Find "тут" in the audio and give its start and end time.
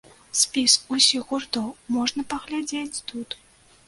3.13-3.37